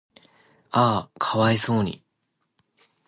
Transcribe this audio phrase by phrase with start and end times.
[0.71, 2.03] 嗚呼可哀想に